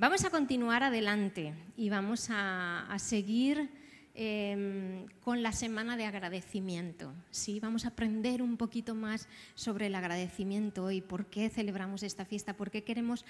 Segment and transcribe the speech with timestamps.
[0.00, 3.68] Vamos a continuar adelante y vamos a, seguir
[4.14, 7.12] em, con la semana de agradecimiento.
[7.32, 7.58] ¿sí?
[7.58, 9.26] Vamos a aprender un poquito más
[9.56, 13.24] sobre el agradecimiento y por qué celebramos esta fiesta, por qué queremos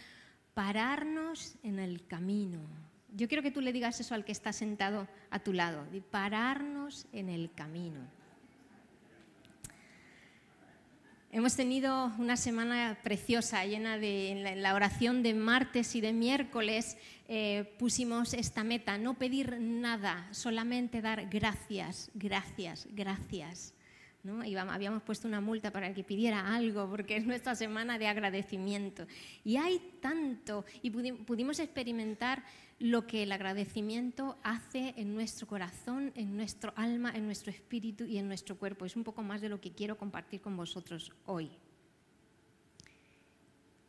[0.52, 2.60] pararnos en el camino.
[3.16, 7.06] Yo quiero que tú le digas eso al que está sentado a tu lado, pararnos
[7.12, 8.00] en el camino.
[11.30, 16.96] Hemos tenido una semana preciosa, llena de la oración de martes y de miércoles.
[17.28, 23.74] Eh, pusimos esta meta, no pedir nada, solamente dar gracias, gracias, gracias.
[24.22, 24.40] ¿no?
[24.70, 29.06] habíamos puesto una multa para el que pidiera algo, porque es nuestra semana de agradecimiento.
[29.44, 32.42] Y hay tanto, y pudimos experimentar
[32.78, 38.18] lo que el agradecimiento hace en nuestro corazón, en nuestro alma, en nuestro espíritu y
[38.18, 38.84] en nuestro cuerpo.
[38.86, 41.50] Es un poco más de lo que quiero compartir con vosotros hoy.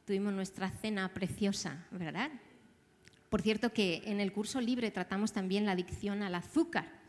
[0.05, 2.31] Tuvimos nuestra cena preciosa, ¿verdad?
[3.30, 6.99] Por cierto que en el curso libre tratamos también la adicción al azúcar.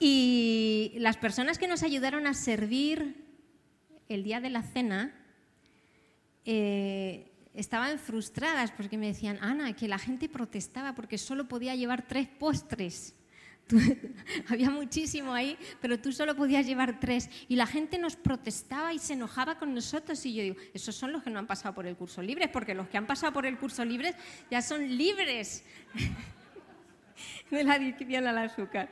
[0.00, 3.24] Y las personas que nos ayudaron a servir
[4.08, 5.14] el día de la cena
[6.44, 12.06] eh, estaban frustradas porque me decían, Ana, que la gente protestaba porque solo podía llevar
[12.06, 13.14] tres postres.
[14.48, 17.28] había muchísimo ahí, pero tú solo podías llevar tres.
[17.48, 20.24] Y la gente nos protestaba y se enojaba con nosotros.
[20.24, 22.74] Y yo digo, esos son los que no han pasado por el curso libre, porque
[22.74, 24.14] los que han pasado por el curso libre
[24.50, 25.64] ya son libres
[27.50, 28.88] de la adicción al azúcar.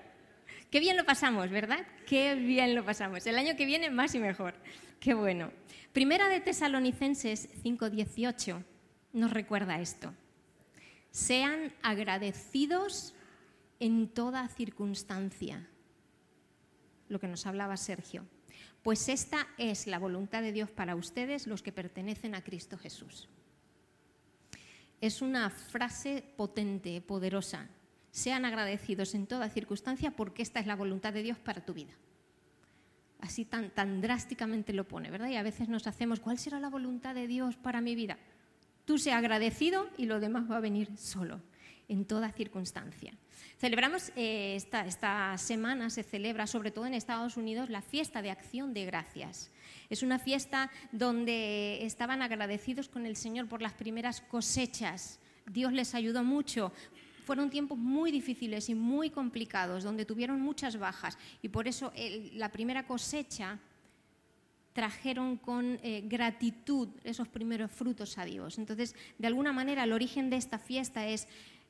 [0.71, 1.87] Qué bien lo pasamos, ¿verdad?
[2.07, 3.25] Qué bien lo pasamos.
[3.27, 4.55] El año que viene más y mejor.
[5.01, 5.53] Qué bueno.
[5.93, 8.63] Primera de Tesalonicenses 5:18
[9.13, 10.13] nos recuerda esto.
[11.11, 13.15] Sean agradecidos
[13.81, 15.69] en toda circunstancia.
[17.09, 18.27] Lo que nos hablaba Sergio.
[18.83, 23.29] Pues esta es la voluntad de Dios para ustedes, los que pertenecen a Cristo Jesús.
[25.01, 27.69] Es una frase potente, poderosa.
[28.11, 31.93] Sean agradecidos en toda circunstancia porque esta es la voluntad de Dios para tu vida
[33.27, 35.29] así tan, drásticamente lo pone, ¿verdad?
[35.29, 38.19] Y a veces nos hacemos, ¿cuál será la voluntad de Dios para mi vida?
[38.85, 41.41] Tú sé agradecido y lo demás va a venir solo,
[41.89, 43.13] en toda circunstancia.
[43.59, 48.31] Celebramos eh, esta, esta semana, se celebra sobre todo en Estados Unidos la fiesta de
[48.31, 49.51] acción de gracias.
[49.91, 55.21] Es una fiesta donde estaban agradecidos con el Señor por las primeras cosechas.
[55.47, 56.73] Dios les ayudó mucho
[57.27, 61.93] fueron tiempos muy difíciles y muy complicados, donde tuvieron muchas bajas y por eso
[62.35, 63.59] la primera cosecha
[64.73, 68.59] trajeron con eh, gratitud esos primeros frutos a Dios.
[68.59, 71.27] Entonces, de alguna manera, el origen de esta fiesta es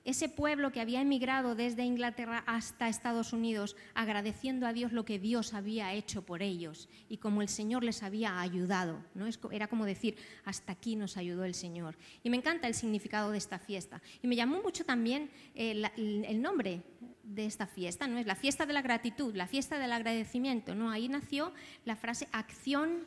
[0.07, 5.19] ese pueblo que había emigrado desde Inglaterra hasta Estados Unidos, agradeciendo a Dios lo que
[5.19, 9.03] Dios había hecho por ellos y como el Señor les había ayudado.
[9.15, 9.27] ¿no?
[9.51, 11.99] Era como decir, hasta aquí nos ayudó el Señor.
[12.23, 14.01] Y me encanta el significado de esta fiesta.
[14.23, 16.83] Y me llamó mucho también el, el nombre
[17.25, 18.19] de esta fiesta, ¿no?
[18.19, 20.91] Es la fiesta de la gratitud, la fiesta del agradecimiento, ¿no?
[20.91, 21.53] Ahí nació
[21.85, 23.05] la frase acción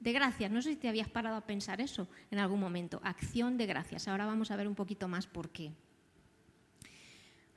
[0.00, 0.50] de gracias.
[0.50, 3.00] No sé si te habías parado a pensar eso en algún momento.
[3.04, 4.08] Acción de gracias.
[4.08, 5.72] Ahora vamos a ver un poquito más por qué.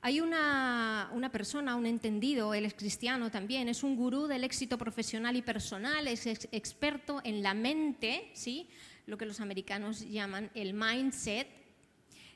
[0.06, 5.34] Hay una, persona, un entendido, él es cristiano también, es un gurú del éxito profesional
[5.34, 8.68] y personal, es experto en la mente, ¿sí?
[9.06, 11.48] lo que los americanos llaman el mindset,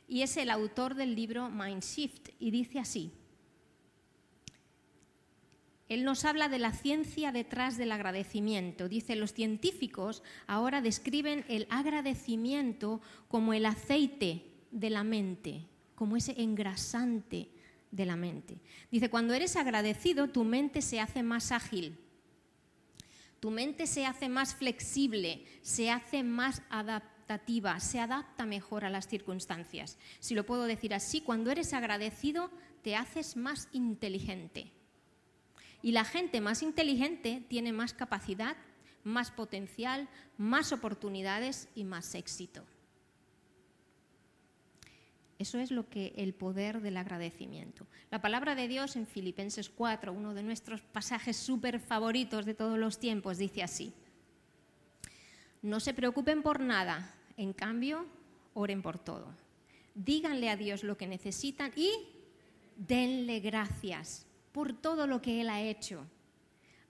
[0.08, 3.12] y es el autor del libro Mind Shift, y dice así.
[5.90, 8.88] Él nos habla de la ciencia detrás del agradecimiento.
[8.88, 16.34] Dice, los científicos ahora describen el agradecimiento como el aceite de la mente, como ese
[16.40, 17.50] engrasante
[17.91, 18.60] de la mente.
[18.91, 21.99] Dice, cuando eres agradecido, tu mente se hace más ágil,
[23.41, 29.06] tu mente se hace más flexible, se hace más adaptativa, se adapta mejor a las
[29.06, 29.97] circunstancias.
[30.19, 32.50] Si lo puedo decir así, cuando eres agradecido,
[32.82, 34.72] te haces más inteligente.
[35.82, 38.56] Y la gente más inteligente tiene más capacidad,
[39.05, 42.65] más potencial, más oportunidades y más éxito.
[45.38, 47.87] Eso es lo que el poder del agradecimiento.
[48.11, 52.76] La palabra de Dios en Filipenses 4, uno de nuestros pasajes súper favoritos de todos
[52.79, 53.93] los tiempos, dice así.
[55.62, 58.06] No se preocupen por nada, en cambio,
[58.55, 59.32] oren por todo.
[59.94, 61.91] Díganle a Dios lo que necesitan y
[62.76, 66.05] denle gracias por todo lo que Él ha hecho.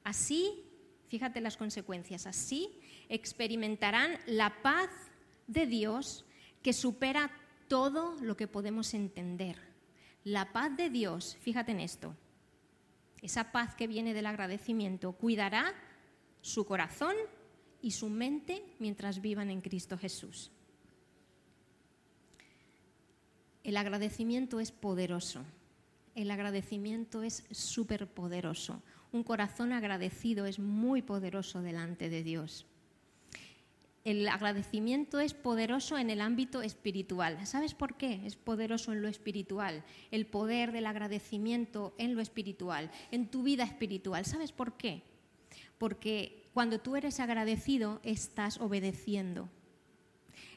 [0.05, 0.65] Así,
[1.09, 2.71] fíjate las consecuencias, así
[3.11, 4.91] experimentarán la paz
[5.47, 6.25] de Dios
[6.63, 7.31] que supera
[7.69, 9.57] todo lo que podemos entender.
[10.25, 12.17] La paz de Dios, fíjate en esto,
[13.23, 15.75] esa paz que viene del agradecimiento, cuidará
[16.41, 17.15] su corazón
[17.83, 20.51] y su mente mientras vivan en Cristo Jesús.
[23.65, 25.45] El agradecimiento es poderoso.
[26.15, 28.83] El agradecimiento es súper poderoso.
[29.13, 32.67] Un corazón agradecido es muy poderoso delante de Dios.
[34.09, 37.47] El agradecimiento es poderoso en el ámbito espiritual.
[37.47, 38.23] ¿Sabes por qué?
[38.25, 39.85] Es poderoso en lo espiritual.
[40.11, 44.25] El poder del agradecimiento en lo espiritual, en tu vida espiritual.
[44.25, 45.03] ¿Sabes por qué?
[45.77, 49.51] Porque cuando tú eres agradecido, estás obedeciendo.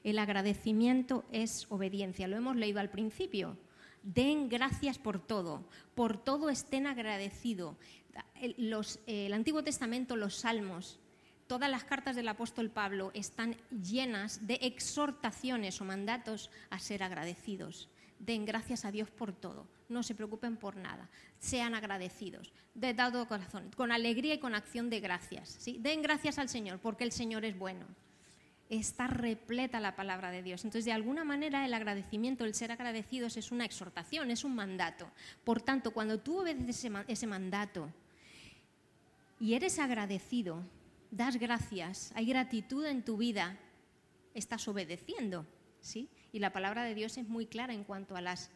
[0.06, 2.30] El agradecimiento es obediencia.
[2.30, 3.58] Lo hemos leído al principio.
[4.02, 5.66] Den gracias por todo.
[5.94, 7.76] Por todo estén agradecidos.
[8.40, 11.01] El, Antiguo Testamento, los salmos,
[11.52, 17.90] todas las cartas del apóstol Pablo están llenas de exhortaciones o mandatos a ser agradecidos.
[18.20, 21.10] Den gracias a Dios por todo, no se preocupen por nada,
[21.40, 25.50] sean agradecidos, de dado corazón, con alegría y con acción de gracias.
[25.60, 25.78] ¿sí?
[25.82, 27.86] Den gracias al Señor porque el Señor es bueno.
[28.70, 30.64] Está repleta la palabra de Dios.
[30.64, 35.12] Entonces, de alguna manera, el agradecimiento, el ser agradecidos es una exhortación, es un mandato.
[35.44, 37.90] Por tanto, cuando tú obedeces ese mandato
[39.38, 40.64] y eres agradecido,
[41.12, 43.60] das gracias, hay gratitud en tu vida,
[44.34, 45.46] estás obedeciendo,
[45.82, 46.10] ¿sí?
[46.32, 48.50] Y la palabra de Dios es muy clara en cuanto a las,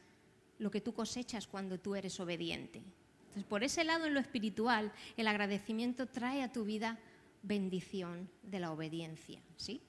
[0.58, 2.82] lo que tú cosechas cuando tú eres obediente.
[3.28, 6.98] Entonces, por ese lado, en lo espiritual, el agradecimiento trae a tu vida
[7.44, 9.82] bendición de la obediencia, ¿sí?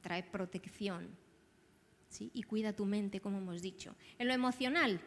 [0.00, 1.10] Trae protección,
[2.08, 2.30] ¿sí?
[2.32, 3.94] Y cuida tu mente, como hemos dicho.
[4.18, 5.02] En lo emocional,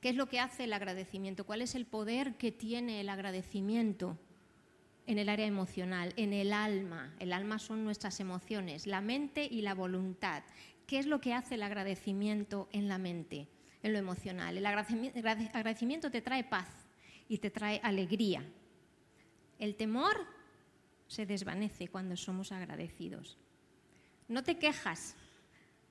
[0.00, 1.44] ¿qué es lo que hace el agradecimiento?
[1.44, 4.18] ¿Cuál es el poder que tiene el agradecimiento?
[5.06, 7.14] En el área emocional, en el alma.
[7.18, 10.42] El alma son nuestras emociones, la mente y la voluntad.
[10.86, 13.48] ¿Qué es lo que hace el agradecimiento en la mente,
[13.82, 14.56] en lo emocional?
[14.56, 16.68] El agradecimiento te trae paz
[17.28, 18.44] y te trae alegría.
[19.58, 20.26] El temor
[21.08, 23.38] se desvanece cuando somos agradecidos.
[24.28, 25.16] No te quejas,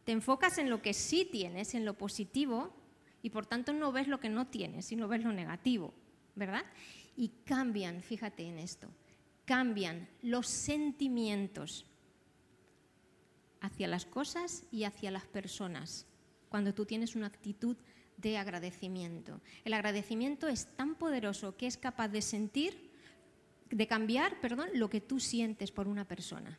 [0.03, 2.73] te enfocas en lo que sí tienes, en lo positivo,
[3.23, 5.93] y por tanto no ves lo que no tienes, sino ves lo negativo,
[6.35, 6.63] ¿verdad?
[7.17, 8.87] Y cambian, fíjate en esto,
[9.45, 11.85] cambian los sentimientos
[13.61, 16.05] hacia las cosas y hacia las personas
[16.49, 17.77] cuando tú tienes una actitud
[18.17, 19.41] de agradecimiento.
[19.63, 22.91] El agradecimiento es tan poderoso que es capaz de sentir,
[23.69, 26.57] de cambiar, perdón, lo que tú sientes por una persona.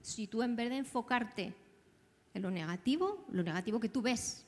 [0.00, 1.54] Si tú en vez de enfocarte
[2.34, 4.46] en lo negativo, lo negativo que tú ves,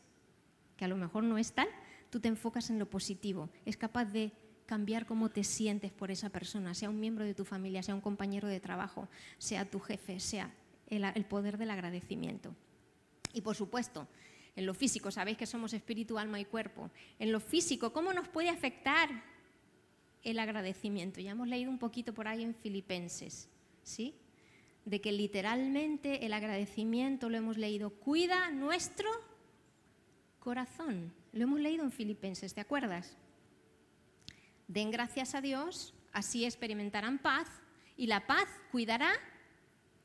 [0.76, 1.68] que a lo mejor no es tal,
[2.10, 3.50] tú te enfocas en lo positivo.
[3.64, 4.32] Es capaz de
[4.68, 8.02] cambiar cómo te sientes por esa persona, sea un miembro de tu familia, sea un
[8.02, 10.52] compañero de trabajo, sea tu jefe, sea
[10.88, 12.54] el, poder del agradecimiento.
[13.32, 14.06] Y por supuesto,
[14.54, 16.90] en lo físico, sabéis que somos espíritu, alma y cuerpo.
[17.18, 19.08] En lo físico, ¿cómo nos puede afectar
[20.22, 21.18] el agradecimiento?
[21.22, 23.48] Ya hemos leído un poquito por ahí en Filipenses,
[23.82, 24.14] ¿sí?
[24.84, 29.08] De que literalmente el agradecimiento, lo hemos leído, cuida nuestro
[30.40, 31.14] corazón.
[31.32, 33.16] Lo hemos leído en Filipenses, ¿te acuerdas?
[34.68, 37.48] Den gracias a Dios, así experimentarán paz
[37.96, 39.10] y la paz cuidará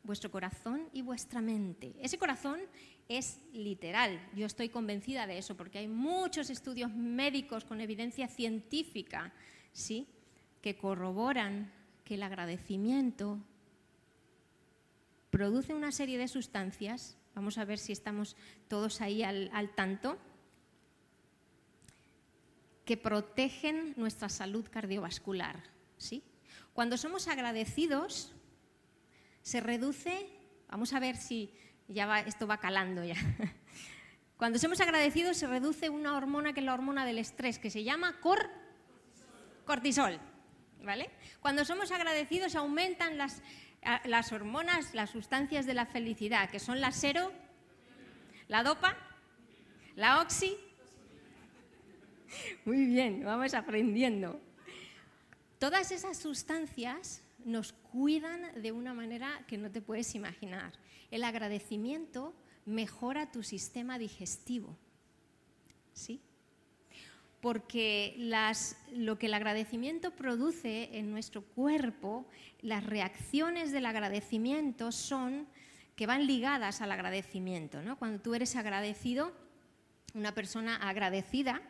[0.04, 1.94] vuestro corazón y vuestra mente.
[2.02, 2.62] Ese corazón
[3.10, 9.34] es literal, yo estoy convencida de eso porque hay muchos estudios médicos con evidencia científica,
[9.74, 10.08] ¿sí?
[10.62, 11.72] que corroboran
[12.06, 13.40] que el agradecimiento
[15.30, 18.38] produce una serie de sustancias, vamos a ver si estamos
[18.70, 20.18] todos ahí al, al tanto,
[22.86, 25.64] que protegen nuestra salud cardiovascular.
[25.98, 26.24] ¿sí?
[26.74, 28.34] Cuando somos agradecidos,
[29.42, 30.30] se reduce,
[30.70, 31.54] vamos a ver si
[31.88, 33.16] ya esto va calando ya.
[34.38, 37.84] Cuando somos agradecidos se reduce una hormona que es la hormona del estrés, que se
[37.84, 38.50] llama cor
[39.66, 40.20] cortisol.
[40.84, 41.10] ¿vale?
[41.40, 43.42] Cuando somos agradecidos aumentan las,
[44.06, 47.32] las hormonas, las sustancias de la felicidad, que son la sero,
[48.48, 48.98] la dopa,
[49.96, 50.58] la oxi
[52.66, 54.40] Muy bien, vamos aprendiendo.
[55.60, 60.74] Todas esas sustancias nos cuidan de una manera que no te puedes imaginar.
[61.12, 62.34] El agradecimiento
[62.66, 64.78] mejora tu sistema digestivo.
[65.94, 66.22] ¿Sí?
[67.42, 68.16] Porque
[68.94, 72.26] lo que el agradecimiento produce en nuestro cuerpo,
[72.62, 75.48] las reacciones del agradecimiento son
[75.96, 77.80] que van ligadas al agradecimiento.
[78.00, 79.34] Cuando tú eres agradecido,
[80.14, 81.62] una persona agradecida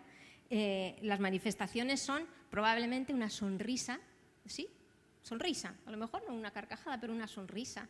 [0.49, 3.99] eh, las manifestaciones son probablemente una sonrisa,
[4.45, 4.67] ¿sí?
[5.21, 7.87] Sonrisa, a lo mejor no una carcajada, pero una sonrisa.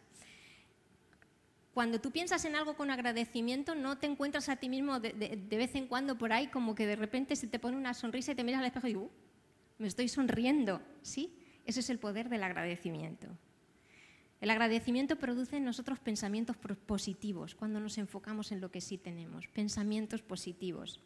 [1.73, 5.13] Cuando tú piensas en algo con agradecimiento, no te encuentras a ti mismo de,
[5.49, 8.35] vez en cuando por ahí como que de repente se te pone una sonrisa y
[8.35, 9.09] te miras al espejo y uh,
[9.79, 11.35] me estoy sonriendo, ¿sí?
[11.65, 13.27] Ese es el poder del agradecimiento.
[14.39, 19.47] El agradecimiento produce en nosotros pensamientos positivos cuando nos enfocamos en lo que sí tenemos,
[19.47, 20.99] pensamientos positivos.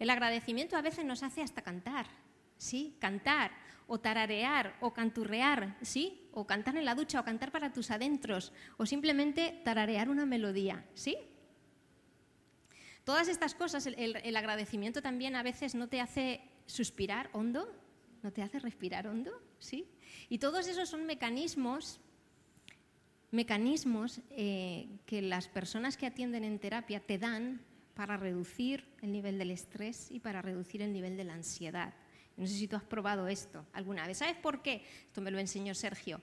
[0.00, 2.06] El agradecimiento a veces nos hace hasta cantar,
[2.56, 2.96] ¿sí?
[2.98, 3.52] Cantar
[3.86, 6.26] o tararear o canturrear, ¿sí?
[6.32, 10.86] O cantar en la ducha o cantar para tus adentros o simplemente tararear una melodía,
[10.94, 11.18] ¿sí?
[13.04, 17.70] Todas estas cosas, el, agradecimiento también a veces no te hace suspirar hondo,
[18.22, 19.86] no te hace respirar hondo, ¿sí?
[20.30, 22.00] Y todos esos son mecanismos
[23.32, 27.60] mecanismos eh, que las personas que atienden en terapia te dan
[28.00, 31.92] para reducir el nivel del estrés y para reducir el nivel de la ansiedad.
[32.38, 34.16] No sé si tú has probado esto alguna vez.
[34.16, 34.86] ¿Sabes por qué?
[35.04, 36.22] Esto me lo enseñó Sergio.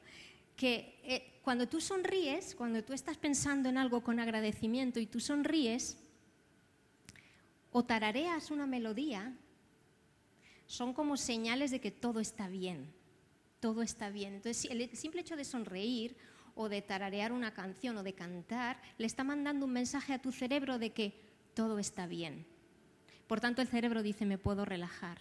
[0.56, 5.20] Que eh, cuando tú sonríes, cuando tú estás pensando en algo con agradecimiento y tú
[5.20, 6.00] sonríes,
[7.72, 9.38] o tarareas una melodía,
[10.66, 12.92] son como señales de que todo está bien.
[13.60, 14.34] Todo está bien.
[14.34, 16.18] Entonces, el simple hecho de sonreír
[16.56, 20.32] o de tararear una canción o de cantar, le está mandando un mensaje a tu
[20.32, 21.27] cerebro de que
[21.58, 22.46] todo está bien.
[23.26, 25.18] Por tanto, el cerebro dice, me puedo relajar.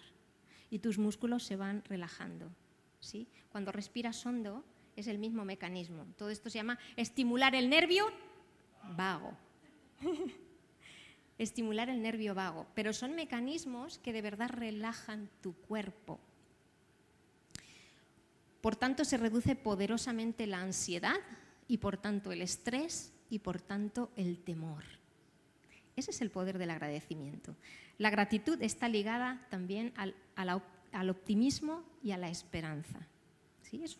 [0.69, 2.51] Y tus músculos se van relajando.
[2.99, 3.27] ¿sí?
[3.51, 4.63] Cuando respiras hondo,
[4.95, 6.05] es el mismo mecanismo.
[6.15, 8.05] Todo esto se llama estimular el nervio
[8.95, 9.35] vago.
[11.39, 12.67] estimular el nervio vago.
[12.75, 16.19] Pero son mecanismos que de verdad relajan tu cuerpo.
[18.61, 21.17] Por tanto, se reduce poderosamente la ansiedad
[21.67, 24.96] y por tanto el estrés y por tanto el temor.
[25.97, 27.55] Ese es el poder del agradecimiento.
[27.97, 32.99] La gratitud está ligada también al, optimismo y a la esperanza.
[33.71, 33.97] Es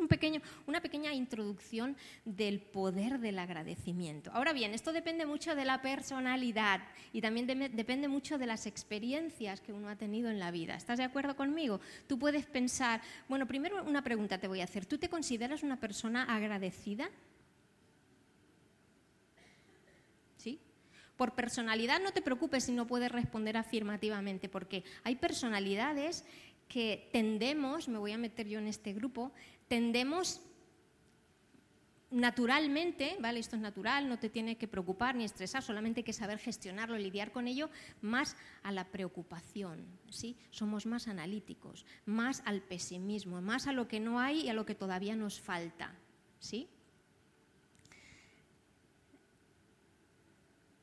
[0.67, 4.31] una pequeña introducción del poder del agradecimiento.
[4.31, 9.59] Ahora bien, esto depende mucho de la personalidad y también depende mucho de las experiencias
[9.59, 10.75] que uno ha tenido en la vida.
[10.75, 11.81] ¿Estás de acuerdo conmigo?
[12.07, 14.85] Tú puedes pensar, bueno, primero una pregunta te voy a hacer.
[14.85, 17.09] ¿Tú te consideras una persona agradecida?
[20.37, 20.59] ¿Sí?
[21.17, 26.23] Por personalidad no te preocupes si no puedes responder afirmativamente, porque hay personalidades
[26.67, 29.31] que tendemos, me voy a meter yo en este grupo,
[29.67, 30.41] tendemos
[32.09, 33.39] naturalmente, ¿vale?
[33.39, 36.97] Esto es natural, no te tiene que preocupar ni estresar, solamente hay que saber gestionarlo,
[36.97, 37.69] lidiar con ello,
[38.01, 40.37] más a la preocupación, ¿sí?
[40.51, 44.65] Somos más analíticos, más al pesimismo, más a lo que no hay y a lo
[44.65, 45.95] que todavía nos falta,
[46.39, 46.69] ¿sí?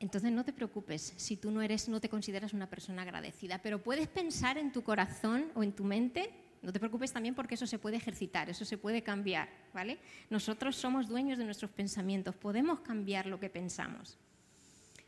[0.05, 3.81] Entonces no te preocupes si tú no eres, no te consideras una persona agradecida, pero
[3.81, 6.31] puedes pensar en tu corazón o en tu mente
[6.61, 9.97] no te preocupes también porque eso se puede ejercitar, eso se puede cambiar, ¿vale?
[10.29, 14.15] Nosotros somos dueños de nuestros pensamientos, podemos cambiar lo que pensamos.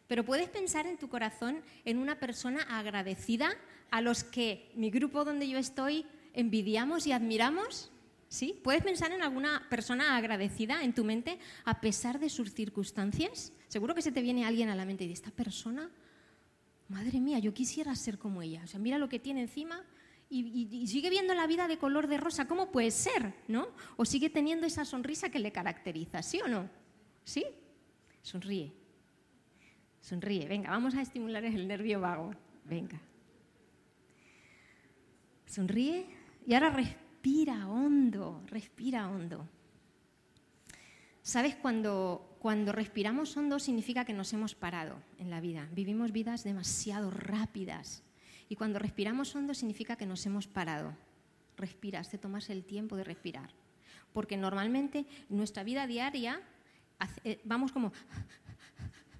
[0.08, 3.50] Pero puedes pensar en tu corazón en una persona agradecida
[3.92, 7.92] a los que mi grupo donde yo estoy envidiamos y admiramos.
[8.30, 8.60] ¿Sí?
[8.62, 13.54] ¿Puedes pensar en alguna persona agradecida en tu mente a pesar de sus circunstancias?
[13.68, 15.90] Seguro que se te viene alguien a la mente y de esta persona,
[16.90, 18.62] madre mía, yo quisiera ser como ella.
[18.64, 19.82] O sea, mira lo que tiene encima
[20.30, 22.48] y, sigue viendo la vida de color de rosa.
[22.48, 23.34] ¿Cómo puede ser?
[23.48, 23.70] ¿No?
[23.96, 26.70] O sigue teniendo esa sonrisa que le caracteriza, ¿sí o no?
[27.24, 27.46] ¿Sí?
[28.22, 28.74] Sonríe.
[30.02, 30.48] Sonríe.
[30.48, 32.32] Venga, vamos a estimular el nervio vago.
[32.66, 33.00] Venga.
[35.46, 36.06] Sonríe
[36.46, 37.07] y ahora respira
[37.68, 39.48] hondo, respira hondo.
[41.22, 41.56] ¿Sabes?
[41.56, 45.68] Cuando, cuando respiramos hondo significa que nos hemos parado en la vida.
[45.74, 48.04] Vivimos vidas demasiado rápidas
[48.50, 50.96] y cuando respiramos hondo significa que nos hemos parado.
[51.58, 53.50] Respiras, te tomas el tiempo de respirar.
[54.14, 56.42] Porque normalmente en nuestra vida diaria
[57.24, 57.92] eh, vamos como...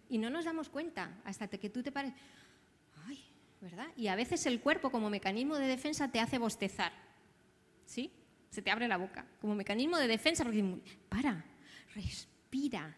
[0.10, 2.14] Y no nos damos cuenta hasta que tú te pares.
[3.60, 3.88] ¿verdad?
[3.96, 7.07] Y a veces el cuerpo como mecanismo de defensa te hace bostezar.
[7.88, 8.12] ¿Sí?
[8.52, 9.26] Se te abre la boca.
[9.42, 10.46] Como mecanismo de defensa,
[11.10, 11.44] para,
[11.96, 12.96] respira,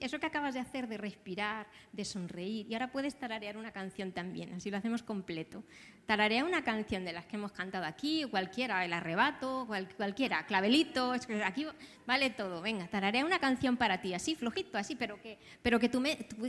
[0.00, 4.12] eso que acabas de hacer de respirar, de sonreír, y ahora puedes tararear una canción
[4.12, 5.64] también, así lo hacemos completo.
[6.06, 9.66] Tararea una canción de las que hemos cantado aquí, cualquiera, El Arrebato,
[9.96, 11.12] cualquiera, Clavelito,
[11.44, 11.66] aquí
[12.06, 15.88] vale todo, venga, tararea una canción para ti, así flojito, así, pero que, pero que,
[15.88, 16.02] tu,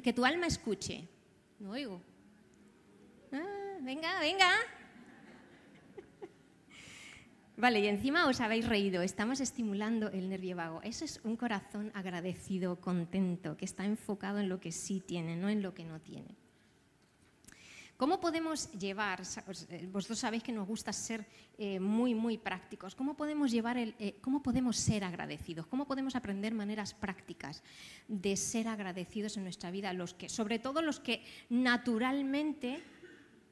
[0.04, 1.08] que tu alma escuche.
[1.60, 2.02] No oigo.
[3.32, 4.50] Ah, venga, venga.
[7.62, 10.82] Vale, y encima os habéis reído, estamos estimulando el nervio vago.
[10.82, 15.48] Eso es un corazón agradecido, contento, que está enfocado en lo que sí tiene, no
[15.48, 16.36] en lo que no tiene.
[17.98, 19.22] ¿Cómo podemos llevar,
[19.70, 21.24] eh, vosotros sabéis que nos gusta ser
[21.60, 25.68] eh, muy, muy prácticos, ¿cómo podemos, llevar el, eh, ¿cómo podemos ser agradecidos?
[25.68, 27.62] ¿Cómo podemos aprender maneras prácticas
[28.08, 29.94] de ser agradecidos en nuestra vida?
[29.94, 32.82] Los que, sobre todo los que naturalmente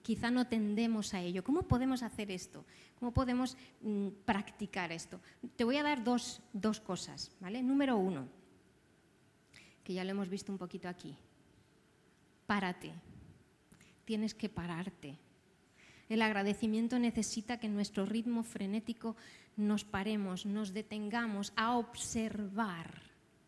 [0.10, 1.44] quizá no tendemos a ello.
[1.44, 2.66] ¿Cómo podemos hacer esto?
[2.98, 5.22] ¿Cómo podemos mm, practicar esto?
[5.56, 6.42] Te voy a dar dos,
[6.84, 7.32] cosas.
[7.40, 7.62] ¿vale?
[7.62, 8.28] Número uno,
[9.84, 11.16] que ya lo hemos visto un poquito aquí.
[12.48, 12.92] Párate.
[14.04, 15.16] Tienes que pararte.
[16.10, 19.16] El agradecimiento necesita que nuestro ritmo frenético
[19.58, 23.00] nos paremos, nos detengamos a observar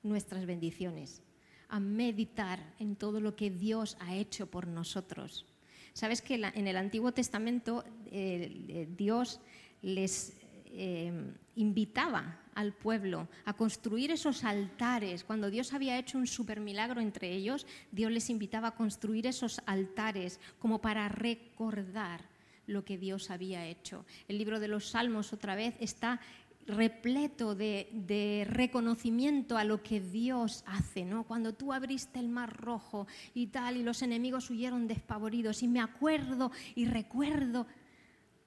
[0.03, 1.23] nuestras bendiciones,
[1.69, 5.50] a meditar en todo lo que Dios ha hecho por nosotros.
[5.93, 9.39] Sabes que en el Antiguo Testamento eh, Dios
[9.81, 10.33] les
[10.65, 11.11] eh,
[11.55, 15.23] invitaba al pueblo a construir esos altares.
[15.23, 20.39] Cuando Dios había hecho un supermilagro entre ellos, Dios les invitaba a construir esos altares
[20.59, 22.21] como para recordar
[22.67, 24.05] lo que Dios había hecho.
[24.27, 26.21] El libro de los Salmos otra vez está
[26.67, 31.23] repleto de, reconocimiento a lo que Dios hace, ¿no?
[31.23, 35.81] Cuando tú abriste el mar rojo y tal, y los enemigos huyeron despavoridos, y me
[35.81, 37.67] acuerdo y recuerdo.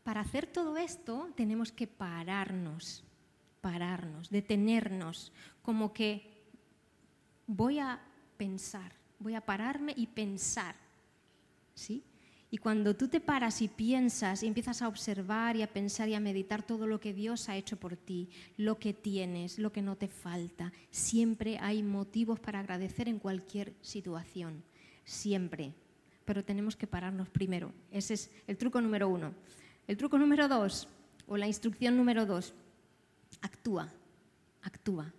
[0.03, 3.05] Para hacer todo esto tenemos que pararnos,
[3.61, 6.31] pararnos, detenernos, como que
[7.47, 8.01] voy a
[8.37, 10.77] pensar, voy a pararme y pensar,
[11.75, 12.05] ¿sí?
[12.55, 16.15] Y cuando tú te paras y piensas y empiezas a observar y a pensar y
[16.15, 19.83] a meditar todo lo que Dios ha hecho por ti, lo que tienes, lo que
[19.83, 24.63] no te falta, siempre hay motivos para agradecer en cualquier situación,
[25.05, 25.75] siempre.
[26.25, 27.73] Pero tenemos que pararnos primero.
[27.91, 29.35] Ese es el truco número uno.
[29.89, 30.87] El truco número dos,
[31.27, 32.55] o la instrucción número dos,
[33.41, 33.93] actúa,
[34.63, 35.13] actúa.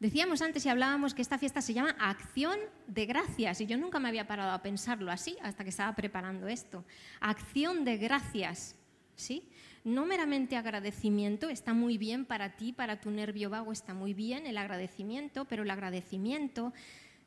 [0.00, 3.98] Decíamos antes y hablábamos que esta fiesta se llama Acción de Gracias y yo nunca
[3.98, 6.84] me había parado a pensarlo así hasta que estaba preparando esto.
[7.18, 8.76] Acción de Gracias,
[9.16, 9.48] ¿sí?
[9.82, 14.46] No meramente agradecimiento, está muy bien para ti, para tu nervio vago está muy bien
[14.46, 16.72] el agradecimiento, pero el agradecimiento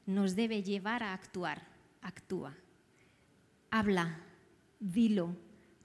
[0.06, 1.68] nos debe llevar a actuar.
[2.02, 2.56] Actúa.
[3.70, 4.18] Habla,
[4.80, 5.36] dilo,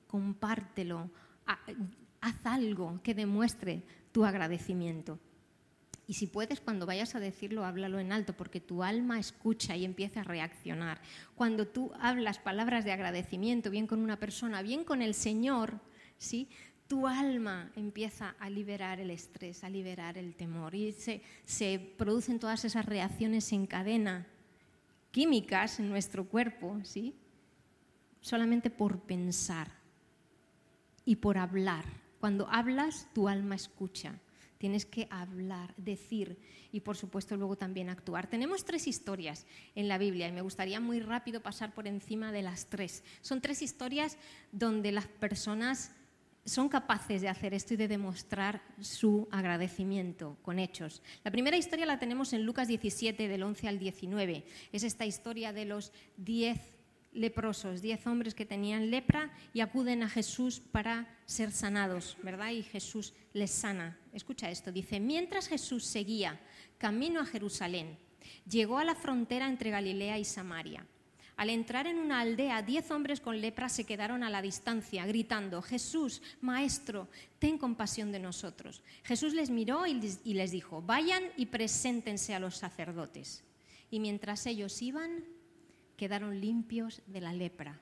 [0.06, 1.10] compártelo,
[2.20, 5.18] haz algo que demuestre tu agradecimiento.
[6.08, 9.84] Y si puedes, cuando vayas a decirlo, háblalo en alto, porque tu alma escucha y
[9.84, 11.00] empieza a reaccionar.
[11.34, 15.80] Cuando tú hablas palabras de agradecimiento, bien con una persona, bien con el Señor,
[16.16, 16.48] ¿sí?
[16.86, 20.74] tu alma empieza a liberar el estrés, a liberar el temor.
[20.74, 24.26] Y se, se producen todas esas reacciones en cadena
[25.10, 27.14] químicas en nuestro cuerpo, ¿sí?
[28.20, 29.72] solamente por pensar
[31.04, 31.84] y por hablar.
[32.20, 34.20] Cuando hablas, tu alma escucha.
[34.58, 36.38] Tienes que hablar, decir
[36.72, 38.28] y por supuesto luego también actuar.
[38.28, 42.42] Tenemos tres historias en la Biblia y me gustaría muy rápido pasar por encima de
[42.42, 43.04] las tres.
[43.20, 44.18] Son tres historias
[44.52, 45.92] donde las personas
[46.46, 51.02] son capaces de hacer esto y de demostrar su agradecimiento con hechos.
[51.24, 54.44] La primera historia la tenemos en Lucas 17, del 11 al 19.
[54.72, 56.75] Es esta historia de los diez
[57.16, 62.50] leprosos, diez hombres que tenían lepra y acuden a Jesús para ser sanados, ¿verdad?
[62.50, 63.98] Y Jesús les sana.
[64.12, 66.38] Escucha esto, dice, mientras Jesús seguía
[66.78, 67.98] camino a Jerusalén,
[68.48, 70.86] llegó a la frontera entre Galilea y Samaria.
[71.36, 75.60] Al entrar en una aldea, diez hombres con lepra se quedaron a la distancia, gritando,
[75.60, 78.82] Jesús, Maestro, ten compasión de nosotros.
[79.02, 83.44] Jesús les miró y les dijo, vayan y preséntense a los sacerdotes.
[83.90, 85.24] Y mientras ellos iban,
[85.96, 87.80] quedaron limpios de la lepra.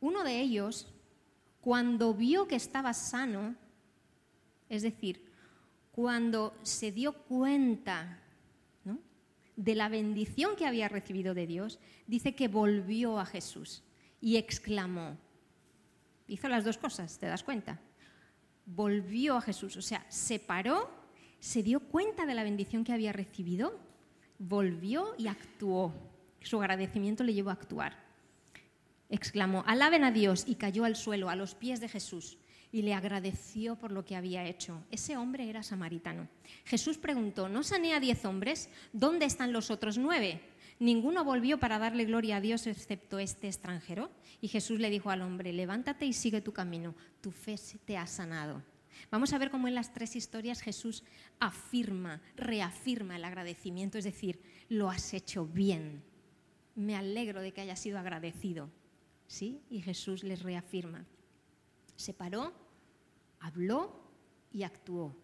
[0.00, 0.92] Uno de ellos,
[1.60, 3.54] cuando vio que estaba sano,
[4.68, 5.30] es decir,
[5.92, 8.18] cuando se dio cuenta
[9.56, 13.82] de la bendición que había recibido de Dios, dice que volvió a Jesús
[14.18, 15.18] y exclamó,
[16.28, 17.78] hizo las dos cosas, ¿te das cuenta?
[18.64, 20.90] Volvió a Jesús, o sea, se paró,
[21.40, 23.78] se dio cuenta de la bendición que había recibido
[24.40, 25.92] volvió y actuó.
[26.40, 27.94] Su agradecimiento le llevó a actuar.
[29.08, 32.38] Exclamó, alaben a Dios y cayó al suelo a los pies de Jesús
[32.72, 34.82] y le agradeció por lo que había hecho.
[34.90, 36.28] Ese hombre era samaritano.
[36.64, 38.70] Jesús preguntó, ¿no sané a diez hombres?
[38.92, 40.40] ¿Dónde están los otros nueve?
[40.78, 44.10] Ninguno volvió para darle gloria a Dios excepto este extranjero.
[44.40, 48.06] Y Jesús le dijo al hombre, levántate y sigue tu camino, tu fe te ha
[48.06, 48.62] sanado.
[49.10, 51.04] Vamos a ver cómo en las tres historias Jesús
[51.38, 56.02] afirma, reafirma el agradecimiento, es decir, lo has hecho bien.
[56.74, 58.70] Me alegro de que hayas sido agradecido.
[59.26, 59.60] ¿Sí?
[59.70, 61.06] Y Jesús les reafirma.
[61.94, 62.52] Se paró,
[63.38, 64.10] habló
[64.52, 65.14] y actuó.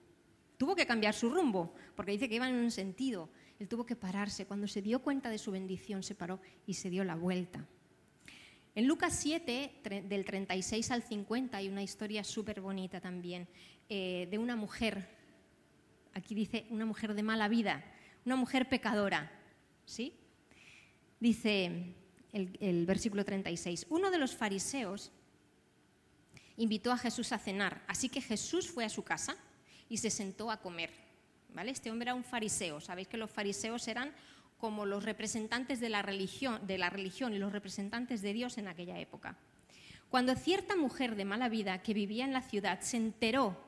[0.56, 3.28] Tuvo que cambiar su rumbo, porque dice que iba en un sentido.
[3.58, 4.46] Él tuvo que pararse.
[4.46, 7.66] Cuando se dio cuenta de su bendición, se paró y se dio la vuelta.
[8.76, 13.48] En Lucas 7, del 36 al 50, hay una historia súper bonita también
[13.88, 15.08] eh, de una mujer,
[16.12, 17.82] aquí dice una mujer de mala vida,
[18.26, 19.32] una mujer pecadora,
[19.86, 20.12] ¿sí?
[21.18, 21.94] Dice
[22.34, 25.10] el, el versículo 36, uno de los fariseos
[26.58, 29.38] invitó a Jesús a cenar, así que Jesús fue a su casa
[29.88, 30.90] y se sentó a comer.
[31.56, 31.70] ¿vale?
[31.70, 32.82] Este hombre era un fariseo.
[32.82, 34.12] Sabéis que los fariseos eran
[34.58, 38.68] como los representantes de la religión, de la religión y los representantes de Dios en
[38.68, 39.36] aquella época.
[40.08, 43.60] Cuando cierta mujer de mala vida que vivía en la ciudad se enteró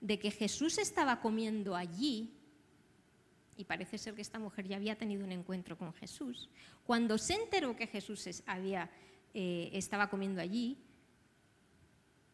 [0.00, 2.32] de que Jesús estaba comiendo allí,
[3.56, 6.48] y parece ser que esta mujer ya había tenido un encuentro con Jesús,
[6.84, 8.90] cuando se enteró que Jesús había,
[9.32, 10.76] eh, estaba comiendo allí,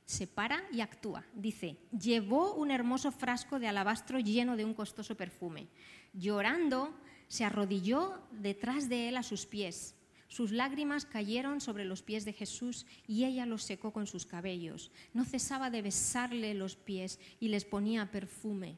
[0.05, 1.25] se para y actúa.
[1.33, 5.69] Dice, llevó un hermoso frasco de alabastro lleno de un costoso perfume.
[6.13, 6.93] Llorando,
[7.33, 9.95] se arrodilló detrás de él a sus pies.
[10.29, 14.91] Sus lágrimas cayeron sobre los pies de Jesús y ella los secó con sus cabellos.
[15.15, 18.77] No cesaba de besarle los pies y les ponía perfume.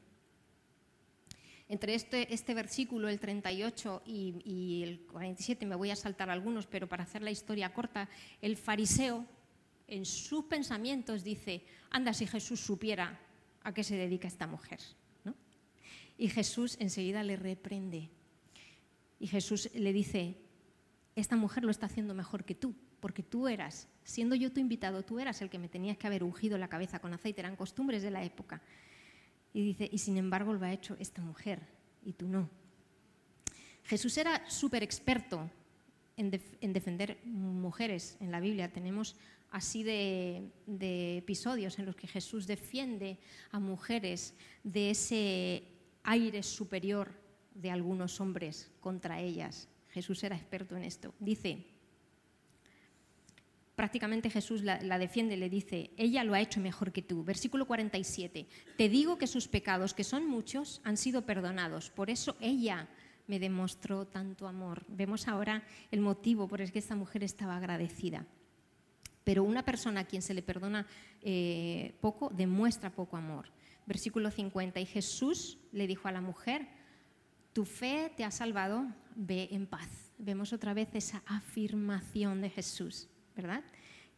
[1.68, 6.66] Entre este, este versículo, el 38 y, y el 47, me voy a saltar algunos,
[6.68, 8.08] pero para hacer la historia corta,
[8.40, 9.26] el fariseo
[9.88, 13.18] en sus pensamientos dice, anda si Jesús supiera
[13.64, 14.78] a qué se dedica esta mujer.
[15.24, 15.34] ¿no?
[16.16, 18.10] Y Jesús enseguida le reprende.
[19.18, 20.36] Y Jesús le dice,
[21.16, 25.04] esta mujer lo está haciendo mejor que tú, porque tú eras, siendo yo tu invitado,
[25.04, 28.02] tú eras el que me tenías que haber ungido la cabeza con aceite, eran costumbres
[28.02, 28.62] de la época.
[29.52, 31.60] Y dice, y sin embargo lo ha hecho esta mujer,
[32.04, 32.50] y tú no.
[33.84, 35.50] Jesús era súper experto
[36.16, 38.72] en, en, defender mujeres en la Biblia.
[38.72, 39.16] Tenemos
[39.54, 40.50] así de,
[41.16, 43.18] episodios en los que Jesús defiende
[43.52, 45.62] a mujeres de ese
[46.02, 47.12] aire superior
[47.54, 49.68] de algunos hombres contra ellas.
[49.90, 51.14] Jesús era experto en esto.
[51.20, 51.64] Dice,
[53.76, 57.24] prácticamente Jesús la, la, defiende, le dice, ella lo ha hecho mejor que tú.
[57.24, 61.90] Versículo 47, te digo que sus pecados, que son muchos, han sido perdonados.
[61.90, 62.88] Por eso ella
[63.26, 64.84] me demostró tanto amor.
[64.88, 68.26] Vemos ahora el motivo por el que esta mujer estaba agradecida.
[69.24, 70.86] Pero una persona a quien se le perdona
[71.22, 73.48] eh, poco demuestra poco amor.
[73.86, 74.80] Versículo 50.
[74.80, 76.68] Y Jesús le dijo a la mujer,
[77.54, 80.12] tu fe te ha salvado, ve en paz.
[80.18, 83.64] Vemos otra vez esa afirmación de Jesús, ¿verdad?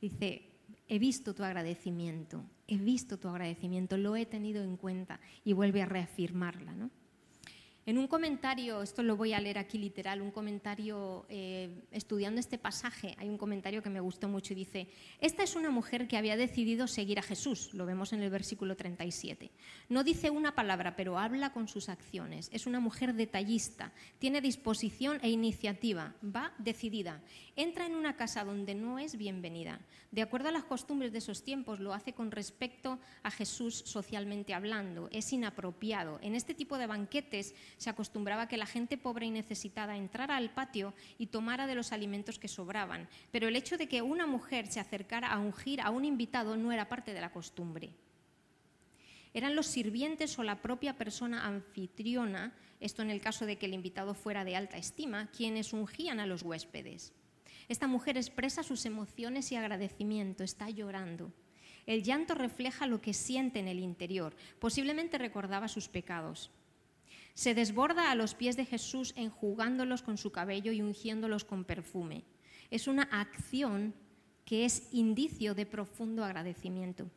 [0.01, 0.51] Dice,
[0.89, 5.83] he visto tu agradecimiento, he visto tu agradecimiento, lo he tenido en cuenta y vuelve
[5.83, 6.91] a reafirmarla, ¿no?
[7.89, 12.59] En un comentario, esto lo voy a leer aquí literal, un comentario eh, estudiando este
[12.59, 14.89] pasaje, hay un comentario que me gustó mucho y dice,
[15.21, 18.75] esta es una mujer que había decidido seguir a Jesús, lo vemos en el versículo
[18.75, 19.53] 37.
[19.89, 22.51] No dice una palabra, pero habla con sus acciones.
[22.53, 27.23] Es una mujer detallista, tiene disposición e iniciativa, va decidida.
[27.55, 29.81] Entra en una casa donde no es bienvenida.
[30.11, 34.55] De acuerdo a las costumbres de esos tiempos, lo hace con respecto a Jesús socialmente
[34.55, 35.09] hablando.
[35.13, 36.19] Es inapropiado.
[36.21, 40.51] En este tipo de banquetes se acostumbraba que la gente pobre y necesitada entrara al
[40.51, 44.67] patio y tomara de los alimentos que sobraban, pero el hecho de que una mujer
[44.67, 47.93] se acercara a ungir a un invitado no era parte de la costumbre.
[49.35, 53.75] Eran los sirvientes o la propia persona anfitriona, esto en el caso de que el
[53.75, 57.13] invitado fuera de alta estima, quienes ungían a los huéspedes.
[57.69, 61.33] Esta mujer expresa sus emociones y agradecimiento, está llorando.
[61.85, 66.51] El llanto refleja lo que siente en el interior, posiblemente recordaba sus pecados.
[67.37, 72.25] Se desborda a los pies de Jesús enjugándolos con su cabello y ungiéndolos con perfume.
[72.71, 73.93] Es una acción
[74.47, 77.11] que es indicio de profundo agradecimiento.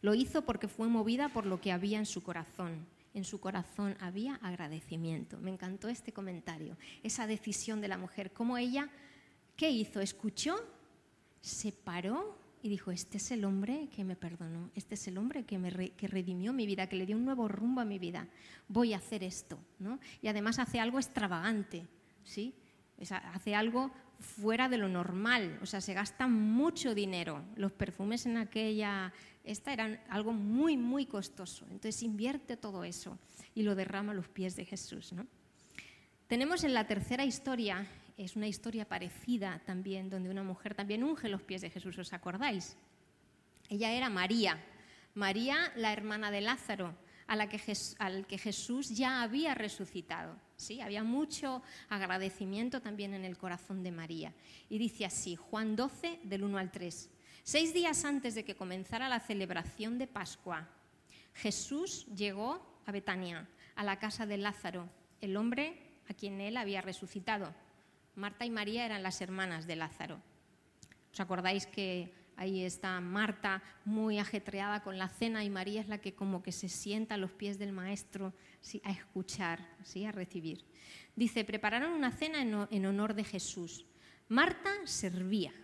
[0.00, 2.86] Lo hizo porque fue movida por lo que había en su corazón.
[3.12, 5.36] En su corazón había agradecimiento.
[5.40, 8.32] Me encantó este comentario, esa decisión de la mujer.
[8.32, 8.88] ¿Cómo ella,
[9.56, 10.00] qué hizo?
[10.00, 10.56] ¿Escuchó?
[11.42, 12.39] ¿Se paró?
[12.62, 15.90] Y dijo, este es el hombre que me perdonó, este es el hombre que, me
[15.90, 18.28] que redimió mi vida, que le dio un nuevo rumbo a mi vida.
[18.68, 19.58] Voy a hacer esto.
[19.78, 19.98] ¿no?
[20.20, 21.86] Y además hace algo extravagante,
[22.24, 22.54] ¿sí?
[23.08, 27.42] hace algo fuera de lo normal, o sea, se gasta mucho dinero.
[27.56, 29.12] Los perfumes en aquella,
[29.44, 31.64] esta eran algo muy, muy costoso.
[31.70, 33.18] Entonces invierte todo eso
[33.54, 35.12] y lo derrama a los pies de Jesús.
[35.12, 35.26] ¿no?
[36.26, 37.86] Tenemos en la tercera historia
[38.24, 42.12] es una historia parecida también, donde una mujer también unge los pies de Jesús, ¿os
[42.12, 42.76] acordáis?
[43.70, 44.62] Ella era María,
[45.14, 46.94] María la hermana de Lázaro,
[47.26, 47.60] a la que
[47.98, 50.36] al que Jesús ya había resucitado.
[50.56, 50.82] ¿sí?
[50.82, 54.34] Había mucho agradecimiento también en el corazón de María.
[54.68, 57.08] Y dice así, Juan 12, del 1 al 3.
[57.42, 60.68] Seis días antes de que comenzara la celebración de Pascua,
[61.32, 64.90] Jesús llegó a Betania, a la casa de Lázaro,
[65.22, 67.54] el hombre a quien él había resucitado.
[68.20, 70.20] Marta y María eran las hermanas de Lázaro.
[71.10, 76.02] ¿Os acordáis que ahí está Marta muy ajetreada con la cena y María es la
[76.02, 78.34] que como que se sienta a los pies del maestro
[78.84, 80.04] a escuchar, ¿sí?
[80.04, 80.66] a recibir?
[81.16, 83.86] Dice, prepararon una cena en, honor de Jesús.
[84.28, 85.54] Marta servía.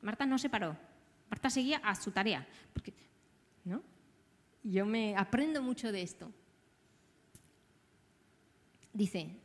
[0.00, 0.78] Marta no se paró.
[1.28, 2.48] Marta seguía a su tarea.
[2.72, 2.94] Porque,
[3.64, 3.82] ¿no?
[4.62, 6.32] Yo me aprendo mucho de esto.
[8.94, 9.36] Dice,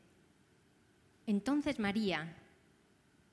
[1.28, 2.34] entonces María,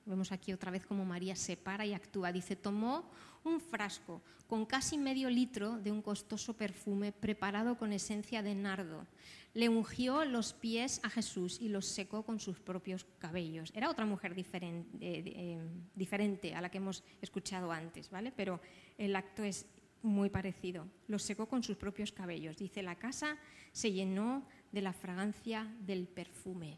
[0.05, 3.09] vemos aquí otra vez cómo María se para y actúa, dice, tomó
[3.43, 9.05] un frasco con casi medio litro de un costoso perfume preparado con esencia de nardo.
[9.53, 13.71] Le ungió los pies a Jesús y los secó con sus propios cabellos.
[13.75, 15.59] Era otra mujer diferente, eh,
[15.95, 18.31] diferente a la que hemos escuchado antes, ¿vale?
[18.35, 18.59] Pero
[18.97, 19.65] el acto es
[20.01, 20.87] muy parecido.
[21.07, 22.57] Los secó con sus propios cabellos.
[22.57, 23.37] Dice, la casa
[23.71, 26.77] se llenó de la fragancia del perfume.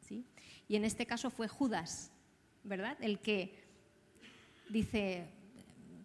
[0.00, 0.24] ¿Sí?
[0.68, 2.12] Y en este caso fue Judas,
[2.66, 2.96] ¿verdad?
[3.00, 3.54] El que
[4.68, 5.26] dice,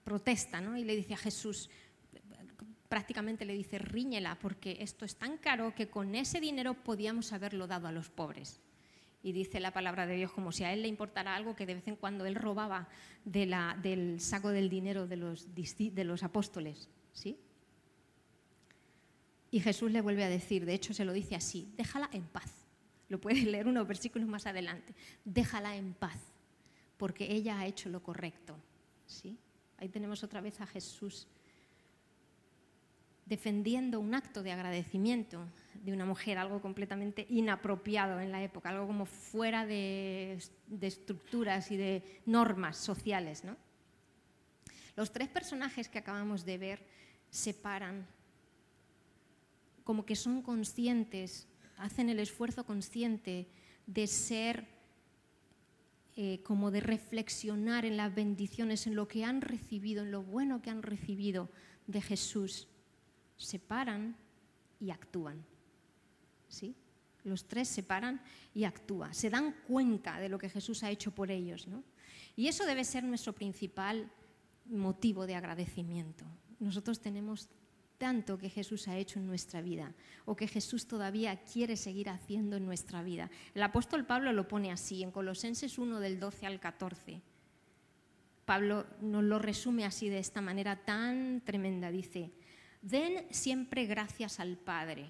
[0.03, 0.77] protesta, ¿no?
[0.77, 1.69] Y le dice a Jesús,
[2.87, 7.67] prácticamente le dice, ríñela, porque esto es tan caro que con ese dinero podíamos haberlo
[7.67, 8.59] dado a los pobres.
[9.23, 11.75] Y dice la palabra de Dios como si a él le importara algo que de
[11.75, 12.89] vez en cuando él robaba
[13.23, 16.89] del saco del dinero de los, de los apóstoles.
[17.13, 17.37] ¿sí?
[19.51, 22.65] Y Jesús le vuelve a decir, de hecho se lo dice así, déjala en paz.
[23.09, 24.95] Lo puedes leer unos versículos más adelante.
[25.23, 26.30] Déjala en paz,
[27.01, 28.55] porque ella ha hecho lo correcto.
[29.07, 29.35] ¿sí?
[29.79, 31.27] Ahí tenemos otra vez a Jesús
[33.25, 35.43] defendiendo un acto de agradecimiento
[35.83, 40.39] de una mujer, algo completamente inapropiado en la época, algo como fuera de,
[40.79, 43.41] estructuras y de normas sociales.
[44.95, 46.85] Los tres personajes que acabamos de ver
[47.31, 48.05] se paran,
[49.83, 53.47] como que son conscientes, hacen el esfuerzo consciente
[53.87, 54.80] de ser
[56.23, 60.61] eh, como de reflexionar en las bendiciones, en lo que han recibido, en lo bueno
[60.61, 61.49] que han recibido
[61.87, 62.67] de Jesús,
[63.37, 64.15] se paran
[64.79, 65.43] y actúan.
[66.47, 66.75] ¿Sí?
[67.23, 68.21] Los tres se paran
[68.53, 71.67] y actúan, se dan cuenta de lo que Jesús ha hecho por ellos.
[72.35, 74.11] Y eso debe ser nuestro principal
[74.65, 76.23] motivo de agradecimiento.
[76.59, 77.49] Nosotros tenemos
[78.01, 79.93] tanto que Jesús ha hecho en nuestra vida
[80.25, 83.29] o que Jesús todavía quiere seguir haciendo en nuestra vida.
[83.53, 87.21] El apóstol Pablo lo pone así en Colosenses 1 del 12 al 14.
[88.43, 91.91] Pablo nos lo resume así de esta manera tan tremenda.
[91.91, 92.31] Dice,
[92.81, 95.05] den siempre gracias al Padre.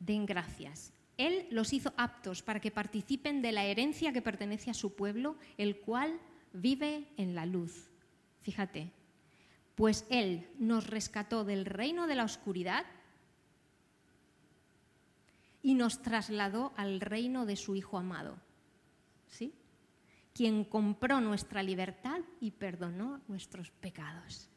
[0.00, 0.90] Den gracias.
[1.18, 5.36] Él los hizo aptos para que participen de la herencia que pertenece a su pueblo,
[5.58, 6.18] el cual
[6.54, 7.90] vive en la luz.
[8.40, 8.90] Fíjate,
[9.76, 12.84] pues Él nos rescató del reino de la oscuridad
[15.62, 18.38] y nos trasladó al reino de su Hijo amado,
[19.28, 19.52] ¿sí?
[20.32, 24.48] quien compró nuestra libertad y perdonó nuestros pecados.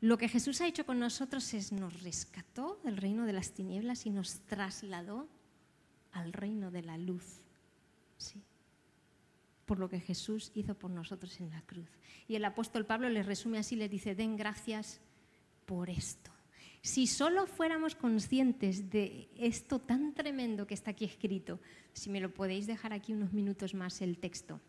[0.00, 4.06] Lo que Jesús ha hecho con nosotros es nos rescató del reino de las tinieblas
[4.06, 5.28] y nos trasladó
[6.12, 7.40] al reino de la luz.
[8.16, 8.42] ¿sí?
[9.66, 11.88] Por lo que Jesús hizo por nosotros en la cruz.
[12.28, 15.00] Y el apóstol Pablo les resume así, les dice, den gracias
[15.66, 16.30] por esto.
[16.82, 21.58] Si solo fuéramos conscientes de esto tan tremendo que está aquí escrito,
[21.94, 24.60] si me lo podéis dejar aquí unos minutos más el texto,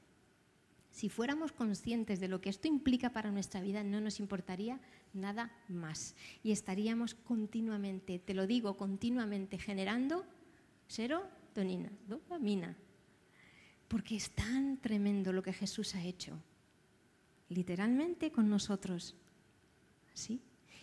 [0.92, 4.80] si fuéramos conscientes de lo que esto implica para nuestra vida, no nos importaría
[5.12, 6.16] nada más.
[6.42, 10.26] Y estaríamos continuamente, te lo digo, continuamente generando
[10.88, 12.78] serotonina, dopamina,
[13.88, 16.42] porque es tan tremendo lo que Jesús ha hecho,
[17.50, 19.16] literalmente con nosotros,
[20.14, 20.42] ¿sí?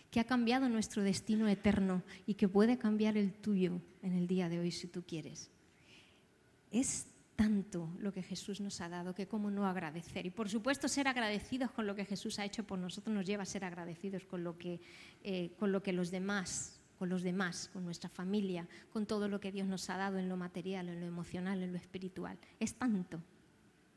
[0.09, 4.47] que ha cambiado nuestro destino eterno y que puede cambiar el tuyo en el día
[4.47, 5.49] de hoy si tú quieres.
[6.71, 10.25] Es tanto lo que Jesús nos ha dado que cómo no agradecer.
[10.27, 13.43] Y por supuesto ser agradecidos con lo que Jesús ha hecho por nosotros nos lleva
[13.43, 14.79] a ser agradecidos con lo que,
[15.23, 19.41] eh, con lo que los demás con los demás, con nuestra familia, con todo lo
[19.41, 22.39] que Dios nos ha dado en lo material, en lo emocional, en lo espiritual.
[22.61, 23.21] ¿Es tanto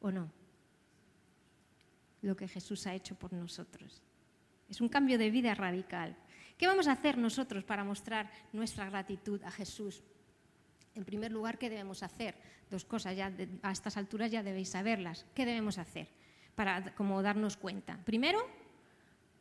[0.01, 0.29] o no?
[2.23, 4.03] Lo que Jesús ha hecho por nosotros.
[4.69, 6.17] Es un cambio de vida radical.
[6.59, 10.03] ¿Qué vamos a hacer nosotros para mostrar nuestra gratitud a Jesús?
[10.97, 12.35] En primer lugar, ¿qué debemos hacer?
[12.69, 15.27] Dos cosas, ya a estas alturas ya debéis saberlas.
[15.33, 16.09] ¿Qué debemos hacer
[16.57, 18.01] para como darnos cuenta?
[18.05, 18.41] Primero,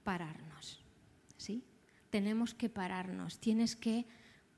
[0.04, 0.86] pararnos.
[1.36, 1.64] ¿Sí?
[2.16, 4.06] Tenemos que pararnos, tienes que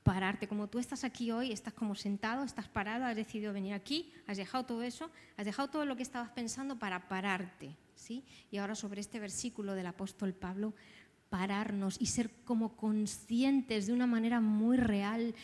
[0.04, 0.46] pararte.
[0.46, 4.36] Como tú estás aquí hoy, estás como sentado, estás parado, has decidido venir aquí, has
[4.36, 7.74] dejado todo eso, has dejado todo lo que estabas pensando para pararte.
[7.96, 8.22] ¿sí?
[8.52, 10.72] Y ahora sobre este versículo del apóstol Pablo,
[11.30, 15.34] pararnos y ser como conscientes de una manera muy real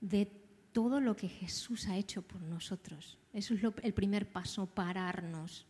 [0.00, 0.26] de
[0.70, 3.18] todo lo que Jesús ha hecho por nosotros.
[3.32, 5.66] Eso es el primer paso, pararnos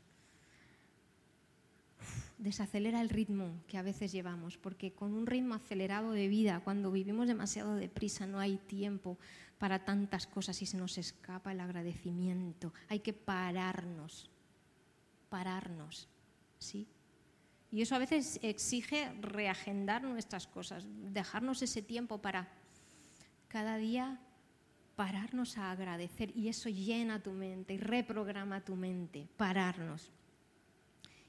[2.41, 6.91] desacelera el ritmo que a veces llevamos, porque con un ritmo acelerado de vida, cuando
[6.91, 9.19] vivimos demasiado deprisa, no hay tiempo
[9.59, 12.73] para tantas cosas y se nos escapa el agradecimiento.
[12.89, 14.31] Hay que pararnos,
[15.29, 16.09] pararnos,
[16.59, 16.89] ¿sí?
[17.71, 22.49] Y eso a veces exige reagendar nuestras cosas, dejarnos ese tiempo para
[23.49, 24.19] cada día
[24.97, 30.11] pararnos a agradecer y eso llena tu mente y reprograma tu mente, pararnos.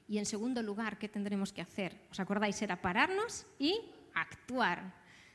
[0.08, 1.98] Y en segundo lugar, ¿qué tendremos que hacer?
[2.12, 2.62] ¿Os acordáis?
[2.62, 3.80] Era pararnos y
[4.14, 4.94] actuar.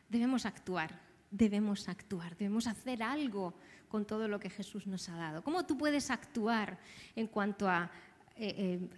[0.08, 1.00] Debemos actuar,
[1.30, 3.54] debemos actuar, debemos hacer algo
[3.88, 5.42] con todo lo que Jesús nos ha dado.
[5.42, 6.78] ¿Cómo tú puedes actuar
[7.14, 7.90] en cuanto a
[8.36, 8.88] eh, eh,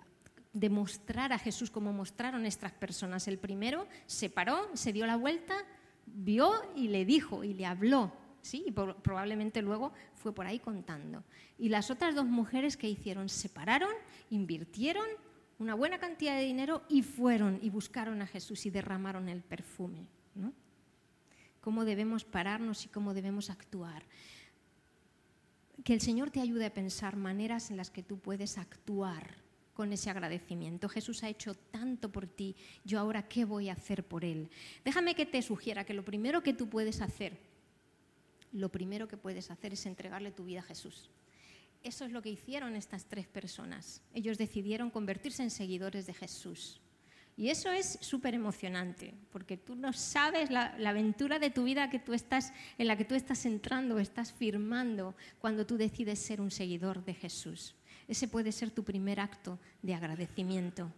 [0.52, 3.28] demostrar a Jesús como mostraron estas personas?
[3.28, 5.54] El primero se paró, se dio la vuelta,
[6.06, 8.12] vio y le dijo y le habló.
[8.42, 8.64] ¿sí?
[8.66, 11.24] Y probablemente luego fue por ahí contando.
[11.58, 13.92] Y las otras dos mujeres que hicieron, se pararon,
[14.30, 15.06] invirtieron
[15.58, 20.06] una buena cantidad de dinero y fueron y buscaron a Jesús y derramaron el perfume.
[20.34, 20.52] ¿no?
[21.60, 24.04] Cómo debemos pararnos y cómo debemos actuar.
[25.84, 29.36] Que el Señor te ayude a pensar maneras en las que tú puedes actuar
[29.74, 30.88] con ese agradecimiento.
[30.88, 34.50] Jesús ha hecho tanto por ti, yo ahora qué voy a hacer por Él.
[34.84, 37.38] Déjame que te sugiera que lo primero que tú puedes hacer,
[38.52, 41.10] lo primero que puedes hacer es entregarle tu vida a Jesús.
[41.82, 44.02] Eso es lo que hicieron estas tres personas.
[44.12, 46.80] Ellos decidieron convertirse en seguidores de Jesús.
[47.38, 52.00] Y eso es súper emocionante, porque tú no sabes la, aventura de tu vida que
[52.00, 56.50] tú estás, en la que tú estás entrando, estás firmando cuando tú decides ser un
[56.50, 57.76] seguidor de Jesús.
[58.08, 60.92] Ese puede ser tu primer acto de agradecimiento.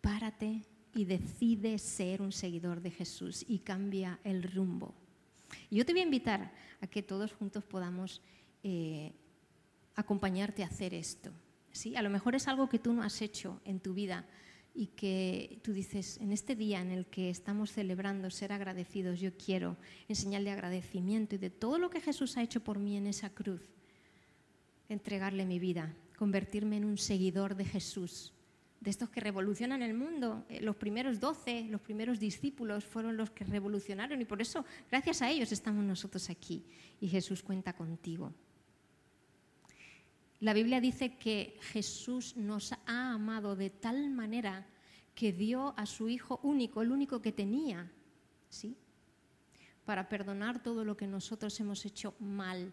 [0.00, 0.62] Párate
[0.94, 4.94] y decide ser un seguidor de Jesús y cambia el rumbo.
[5.70, 8.22] Yo te voy a invitar a que todos juntos podamos
[8.62, 9.12] eh,
[9.98, 11.32] acompañarte a hacer esto.
[11.72, 11.96] ¿sí?
[11.96, 14.24] A lo mejor es algo que tú no has hecho en tu vida
[14.74, 19.36] y que tú dices, en este día en el que estamos celebrando ser agradecidos, yo
[19.36, 19.76] quiero,
[20.08, 23.08] en señal de agradecimiento y de todo lo que Jesús ha hecho por mí en
[23.08, 23.62] esa cruz,
[24.88, 28.32] entregarle mi vida, convertirme en un seguidor de Jesús,
[28.80, 30.44] de estos que revolucionan el mundo.
[30.48, 35.22] Eh, los primeros doce, los primeros discípulos fueron los que revolucionaron y por eso, gracias
[35.22, 36.64] a ellos, estamos nosotros aquí
[37.00, 38.32] y Jesús cuenta contigo.
[40.40, 44.66] La Biblia dice que Jesús nos ha amado de tal manera
[45.14, 47.90] que dio a su Hijo único, el único que tenía,
[48.48, 48.76] ¿sí?
[49.84, 52.72] Para perdonar todo lo que nosotros hemos hecho mal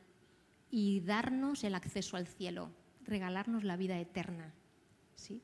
[0.69, 2.69] y darnos el acceso al cielo,
[3.03, 4.53] regalarnos la vida eterna,
[5.15, 5.41] ¿sí?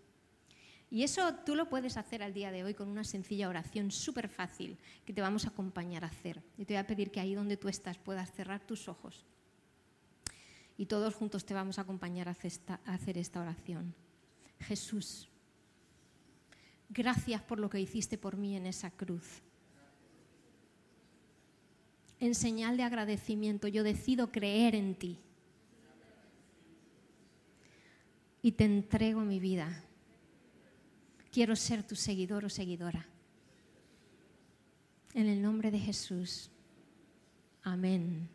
[0.91, 4.29] Y eso tú lo puedes hacer al día de hoy con una sencilla oración súper
[4.29, 6.43] fácil que te vamos a acompañar a hacer.
[6.57, 9.25] Y te voy a pedir que ahí donde tú estás puedas cerrar tus ojos
[10.77, 12.35] y todos juntos te vamos a acompañar a
[12.85, 13.93] hacer esta oración.
[14.59, 15.29] Jesús,
[16.89, 19.41] gracias por lo que hiciste por mí en esa cruz.
[22.19, 25.17] En señal de agradecimiento, yo decido creer en ti.
[28.43, 29.83] Y te entrego mi vida.
[31.31, 33.07] Quiero ser tu seguidor o seguidora.
[35.13, 36.51] En el nombre de Jesús.
[37.63, 38.29] Amén.